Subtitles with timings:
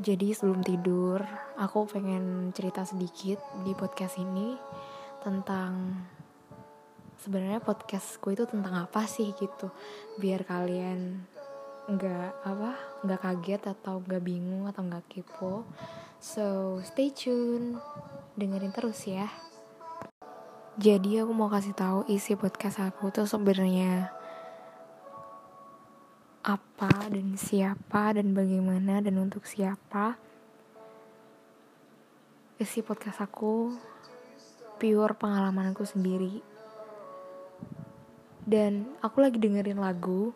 [0.00, 1.20] Jadi sebelum tidur,
[1.60, 4.56] aku pengen cerita sedikit di podcast ini
[5.20, 6.00] tentang
[7.20, 9.68] sebenarnya podcastku itu tentang apa sih gitu,
[10.16, 11.28] biar kalian
[11.92, 12.72] nggak apa
[13.04, 15.68] nggak kaget atau nggak bingung atau nggak kepo.
[16.16, 17.76] So stay tune,
[18.40, 19.28] dengerin terus ya.
[20.80, 24.08] Jadi aku mau kasih tahu isi podcast aku tuh sebenarnya
[26.42, 30.18] apa dan siapa dan bagaimana dan untuk siapa.
[32.58, 33.74] Isi podcast aku
[34.82, 36.42] pure pengalamanku sendiri.
[38.42, 40.34] Dan aku lagi dengerin lagu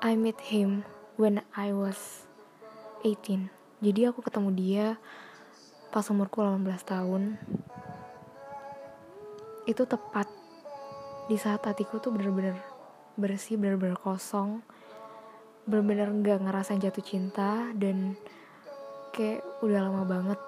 [0.00, 0.88] I met him
[1.20, 2.24] when I was
[3.04, 4.86] 18 jadi aku ketemu dia
[5.94, 7.38] pas umurku 18 tahun.
[9.70, 10.26] Itu tepat
[11.30, 12.58] di saat hatiku tuh bener-bener
[13.18, 14.62] bersih bener-bener kosong.
[15.66, 18.14] Bener-bener nggak ngerasain jatuh cinta dan
[19.10, 20.40] kayak udah lama banget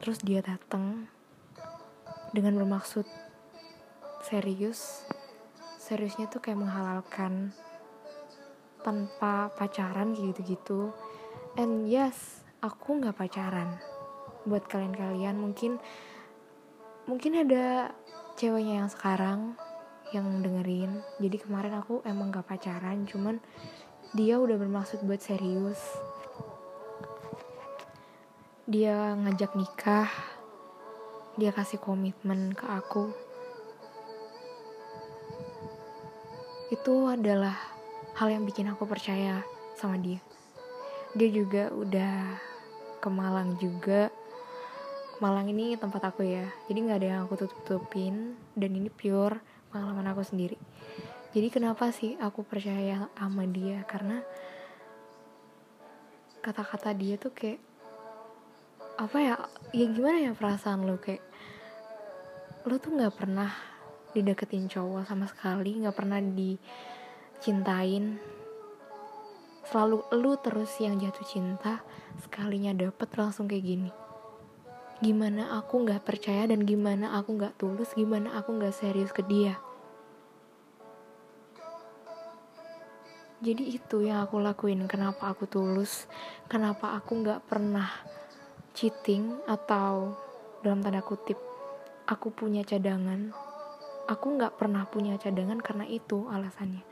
[0.00, 1.04] terus dia datang
[2.32, 3.04] dengan bermaksud
[4.24, 5.04] serius.
[5.76, 7.52] Seriusnya tuh kayak menghalalkan
[8.80, 10.96] tanpa pacaran gitu-gitu.
[11.60, 13.76] And yes aku nggak pacaran
[14.48, 15.36] buat kalian-kalian.
[15.36, 15.76] Mungkin
[17.06, 17.94] mungkin ada
[18.34, 19.54] ceweknya yang sekarang
[20.16, 21.04] yang dengerin.
[21.20, 23.36] Jadi kemarin aku emang gak pacaran cuman
[24.16, 25.78] dia udah bermaksud buat serius.
[28.64, 30.08] Dia ngajak nikah.
[31.36, 33.12] Dia kasih komitmen ke aku.
[36.72, 37.54] Itu adalah
[38.16, 39.44] hal yang bikin aku percaya
[39.76, 40.18] sama dia.
[41.12, 42.40] Dia juga udah
[42.98, 44.08] ke Malang juga.
[45.20, 46.48] Malang ini tempat aku ya.
[46.66, 50.56] Jadi nggak ada yang aku tutup tutupin dan ini pure pengalaman aku sendiri.
[51.36, 53.84] Jadi kenapa sih aku percaya sama dia?
[53.84, 54.24] Karena
[56.40, 57.60] kata-kata dia tuh kayak
[58.96, 59.34] apa ya
[59.76, 60.96] ya gimana ya perasaan lo?
[60.96, 61.20] Kayak
[62.64, 63.52] lo tuh nggak pernah
[64.16, 68.16] dideketin cowok sama sekali nggak pernah dicintain.
[69.68, 71.84] Selalu lu terus yang jatuh cinta
[72.24, 73.92] sekalinya dapet langsung kayak gini.
[75.04, 79.60] Gimana aku nggak percaya dan gimana aku nggak tulus gimana aku nggak serius ke dia
[83.44, 86.08] jadi itu yang aku lakuin kenapa aku tulus
[86.48, 87.88] kenapa aku nggak pernah
[88.76, 90.12] cheating atau
[90.60, 91.40] dalam tanda kutip
[92.04, 93.32] aku punya cadangan.
[94.06, 96.84] Aku nggak pernah punya cadangan karena itu alasannya.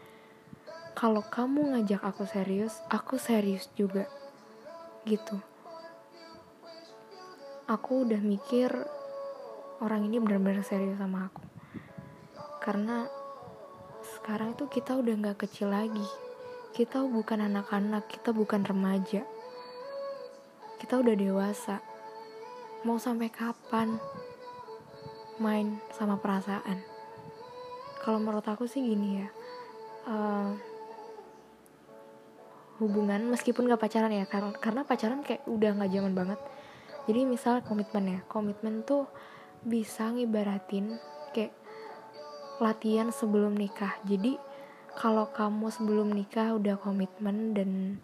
[0.96, 4.08] Kalau kamu ngajak aku serius aku serius juga
[5.04, 5.38] gitu.
[7.68, 8.72] Aku udah mikir
[9.84, 11.44] orang ini benar-benar serius sama aku.
[12.64, 13.04] Karena
[14.16, 16.08] sekarang itu kita udah nggak kecil lagi
[16.74, 19.22] kita bukan anak-anak, kita bukan remaja.
[20.82, 21.78] Kita udah dewasa.
[22.82, 23.94] Mau sampai kapan
[25.38, 26.82] main sama perasaan?
[28.02, 29.28] Kalau menurut aku sih gini ya.
[30.04, 30.52] Uh,
[32.82, 36.40] hubungan meskipun gak pacaran ya karena karena pacaran kayak udah nggak zaman banget
[37.06, 39.06] jadi misal komitmen ya komitmen tuh
[39.62, 40.98] bisa ngibaratin
[41.30, 41.54] kayak
[42.58, 44.36] latihan sebelum nikah jadi
[44.94, 47.98] kalau kamu sebelum nikah udah komitmen dan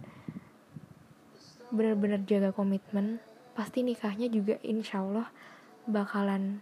[1.71, 3.23] benar-benar jaga komitmen
[3.55, 5.31] pasti nikahnya juga insya Allah
[5.87, 6.59] bakalan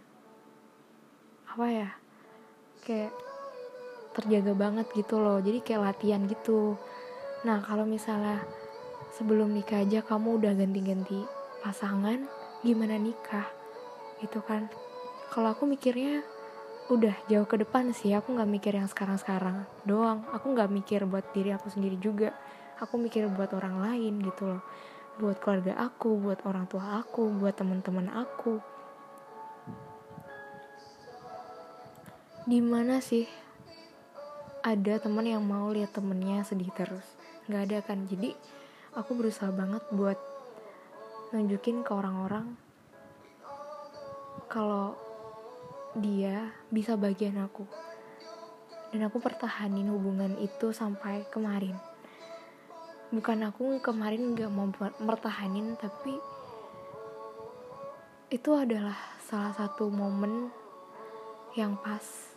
[1.49, 1.89] apa ya
[2.85, 3.13] kayak
[4.13, 5.39] terjaga banget gitu loh.
[5.41, 6.77] Jadi kayak latihan gitu.
[7.45, 8.43] Nah kalau misalnya
[9.15, 11.25] sebelum nikah aja kamu udah ganti-ganti
[11.63, 12.25] pasangan
[12.65, 13.47] gimana nikah?
[14.19, 14.67] Itu kan.
[15.29, 16.25] Kalau aku mikirnya
[16.89, 19.69] udah jauh ke depan sih aku nggak mikir yang sekarang-sekarang.
[19.85, 22.33] Doang aku nggak mikir buat diri aku sendiri juga.
[22.81, 24.61] Aku mikir buat orang lain gitu loh.
[25.21, 28.57] Buat keluarga aku buat orang tua aku buat teman-teman aku.
[32.49, 33.29] Di mana sih
[34.65, 37.05] ada teman yang mau lihat temennya sedih terus?
[37.45, 38.09] Nggak ada kan?
[38.09, 38.33] Jadi
[38.97, 40.17] aku berusaha banget buat
[41.29, 42.57] nunjukin ke orang-orang
[44.49, 44.97] kalau
[45.99, 47.67] dia bisa bagian aku.
[48.89, 51.77] Dan aku pertahanin hubungan itu sampai kemarin.
[53.13, 54.69] Bukan aku kemarin gak mau
[55.01, 56.17] mertahanin tapi
[58.29, 60.53] itu adalah salah satu momen
[61.57, 62.33] yang pas.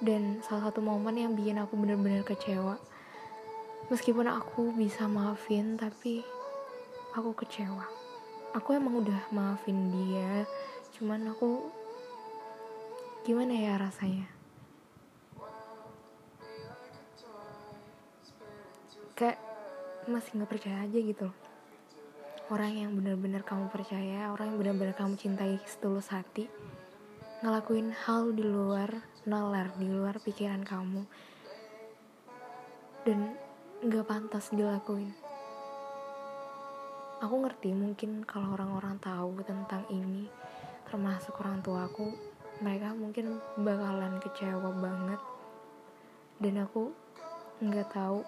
[0.00, 2.76] Dan salah satu momen yang bikin aku bener-bener kecewa.
[3.88, 6.24] Meskipun aku bisa maafin tapi
[7.16, 7.84] aku kecewa.
[8.56, 10.48] Aku emang udah maafin dia
[11.16, 11.72] cuman aku
[13.24, 14.28] gimana ya rasanya?
[19.16, 19.40] Kayak
[20.12, 21.32] masih nggak percaya aja gitu
[22.52, 26.52] orang yang benar-benar kamu percaya orang yang benar-benar kamu cintai setulus hati
[27.40, 28.92] ngelakuin hal di luar
[29.24, 31.00] nalar di luar pikiran kamu.
[33.08, 33.32] Dan
[33.80, 35.16] nggak pantas dilakuin.
[37.24, 40.28] Aku ngerti mungkin kalau orang-orang tahu tentang ini
[40.86, 42.10] termasuk orang tua aku
[42.64, 45.20] mereka mungkin bakalan kecewa banget.
[46.40, 46.92] Dan aku
[47.60, 48.20] nggak tahu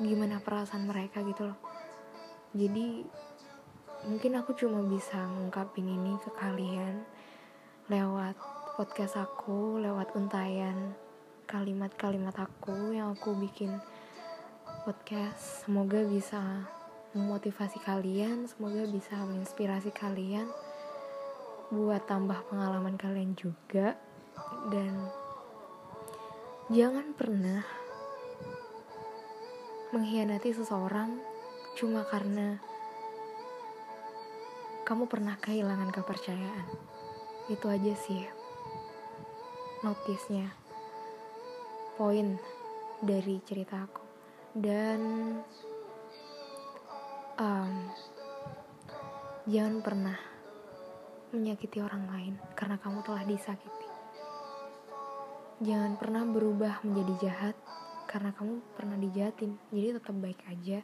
[0.00, 1.58] gimana perasaan mereka gitu loh.
[2.54, 3.06] Jadi
[4.10, 7.06] mungkin aku cuma bisa ngungkapin ini ke kalian
[7.88, 8.36] lewat
[8.74, 10.92] podcast aku lewat untayan
[11.46, 13.70] kalimat-kalimat aku yang aku bikin
[14.82, 15.64] podcast.
[15.64, 16.42] Semoga bisa
[17.14, 20.50] memotivasi kalian semoga bisa menginspirasi kalian
[21.70, 23.96] buat tambah pengalaman kalian juga
[24.68, 25.08] dan
[26.68, 27.62] jangan pernah
[29.94, 31.22] mengkhianati seseorang
[31.78, 32.58] cuma karena
[34.84, 36.68] kamu pernah kehilangan kepercayaan.
[37.48, 38.20] Itu aja sih
[39.80, 40.52] notisnya.
[41.96, 42.36] Poin
[43.00, 44.04] dari cerita aku.
[44.52, 45.00] Dan
[47.38, 47.90] um,
[49.50, 50.18] jangan pernah
[51.34, 53.88] menyakiti orang lain karena kamu telah disakiti.
[55.62, 57.56] Jangan pernah berubah menjadi jahat
[58.06, 59.58] karena kamu pernah dijahatin.
[59.74, 60.78] Jadi tetap baik aja.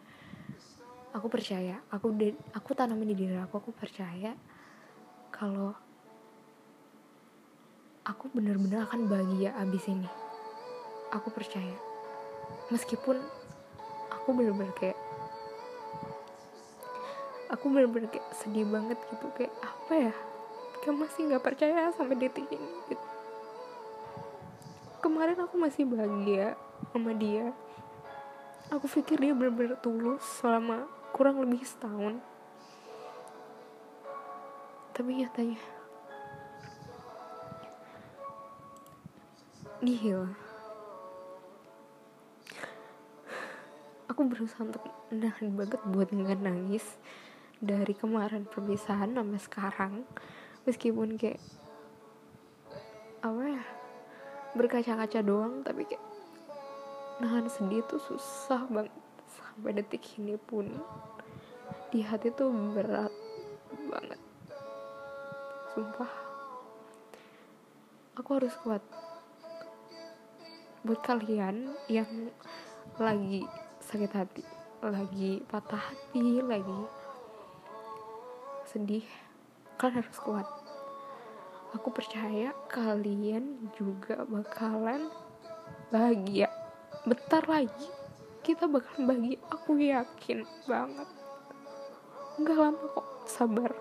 [1.10, 4.30] Aku percaya aku de aku tanamin di diri aku aku percaya
[5.34, 5.74] kalau
[8.06, 10.06] aku bener-bener akan bahagia abis ini.
[11.10, 11.74] Aku percaya.
[12.70, 13.18] Meskipun
[14.10, 15.09] aku bener-bener kayak
[17.50, 20.14] aku bener-bener kayak sedih banget gitu kayak apa ya?
[20.80, 23.06] Kayak masih nggak percaya sampai detik ini gitu.
[25.00, 26.54] kemarin aku masih bahagia
[26.92, 27.50] sama dia.
[28.70, 32.22] Aku pikir dia benar-benar tulus selama kurang lebih setahun.
[34.94, 35.58] Tapi nyatanya
[39.80, 40.28] nihil.
[44.12, 46.99] Aku berusaha untuk menahan banget buat nggak nangis
[47.60, 49.92] dari kemarin perpisahan sampai sekarang
[50.64, 51.40] meskipun kayak
[53.20, 53.64] apa ya
[54.56, 56.02] berkaca-kaca doang tapi kayak
[57.20, 58.96] nahan sedih tuh susah banget
[59.28, 60.72] sampai detik ini pun.
[61.92, 63.12] Di hati tuh berat
[63.92, 64.20] banget.
[65.76, 66.12] Sumpah.
[68.16, 68.80] Aku harus kuat.
[70.80, 72.08] Buat kalian yang
[72.96, 73.44] lagi
[73.84, 74.44] sakit hati
[74.80, 76.80] lagi patah hati lagi
[78.70, 79.02] sedih.
[79.74, 80.46] Kalian harus kuat.
[81.74, 85.10] Aku percaya kalian juga bakalan
[85.90, 86.46] bahagia.
[87.02, 87.90] Bentar lagi
[88.46, 91.08] kita bakal bagi aku yakin banget.
[92.38, 93.06] Nggak lama kok.
[93.26, 93.72] Sabar.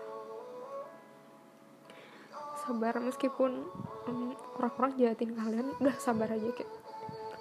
[2.65, 3.65] Sabar meskipun
[4.09, 6.69] um, orang-orang jahatin kalian udah sabar aja kayak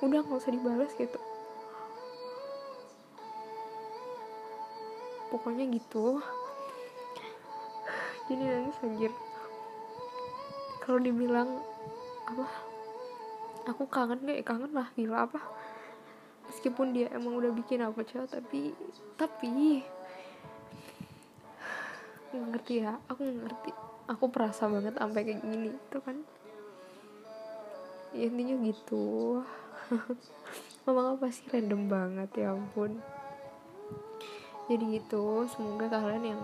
[0.04, 1.20] udah nggak usah dibalas gitu.
[5.28, 6.24] Pokoknya gitu
[8.28, 9.12] jadi nangis anjir.
[10.84, 11.64] Kalau dibilang
[12.28, 12.46] apa?
[13.72, 15.40] Aku kangen gak kangen lah gila apa?
[16.48, 18.72] Meskipun dia emang udah bikin aku kecewa tapi
[19.16, 19.84] tapi
[22.32, 23.70] ngerti ya aku ngerti.
[24.08, 26.16] Aku perasa banget sampai kayak gini itu kan?
[28.16, 29.40] Ya, intinya gitu.
[30.88, 31.44] Mama apa sih?
[31.52, 32.96] Random banget ya ampun.
[34.68, 36.42] Jadi gitu semoga kalian yang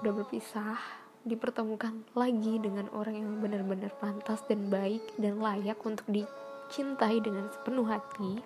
[0.00, 7.20] udah berpisah dipertemukan lagi dengan orang yang benar-benar pantas dan baik dan layak untuk dicintai
[7.20, 8.40] dengan sepenuh hati.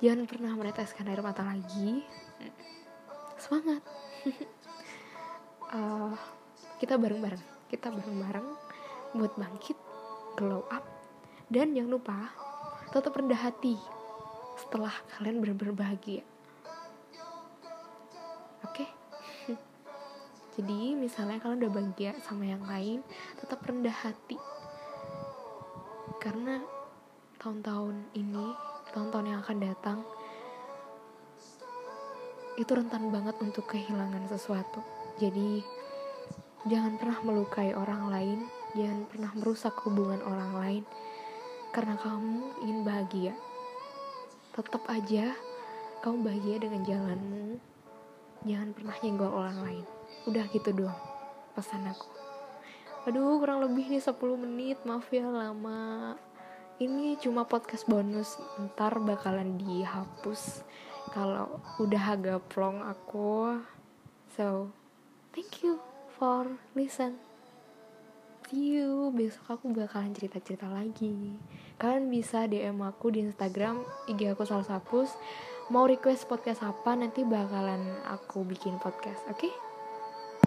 [0.00, 2.02] Jangan pernah meneteskan air mata lagi.
[3.38, 3.82] Semangat.
[5.70, 6.16] Uh,
[6.80, 7.44] kita bareng-bareng.
[7.70, 8.48] Kita bareng-bareng
[9.14, 9.78] buat bangkit
[10.38, 10.86] glow up
[11.50, 12.18] dan jangan lupa
[12.94, 13.74] tetap rendah hati
[14.54, 16.22] setelah kalian benar-benar bahagia
[20.60, 23.00] jadi misalnya kalian udah bahagia sama yang lain
[23.40, 24.36] tetap rendah hati.
[26.20, 26.60] Karena
[27.40, 28.52] tahun-tahun ini
[28.92, 29.98] tahun-tahun yang akan datang
[32.60, 34.84] itu rentan banget untuk kehilangan sesuatu.
[35.16, 35.64] Jadi
[36.68, 38.38] jangan pernah melukai orang lain
[38.76, 40.84] jangan pernah merusak hubungan orang lain.
[41.72, 43.32] Karena kamu ingin bahagia.
[44.52, 45.32] Tetap aja
[46.04, 47.56] kamu bahagia dengan jalanmu.
[48.44, 50.98] Jangan pernah nyenggol orang lain udah gitu doang
[51.54, 52.08] pesan aku.
[53.08, 54.78] Aduh kurang lebih nih 10 menit.
[54.84, 56.14] Maaf ya lama.
[56.80, 58.36] Ini cuma podcast bonus.
[58.60, 60.64] Ntar bakalan dihapus.
[61.12, 63.60] Kalau udah agak plong aku.
[64.36, 64.68] So
[65.32, 65.80] thank you
[66.16, 66.44] for
[66.76, 67.16] listen.
[68.52, 69.08] See you.
[69.16, 71.38] Besok aku bakalan cerita-cerita lagi.
[71.80, 73.80] Kalian bisa DM aku di Instagram.
[74.10, 75.16] IG aku salah sapus
[75.70, 77.78] mau request podcast apa nanti bakalan
[78.10, 79.38] aku bikin podcast oke?
[79.38, 79.69] okay?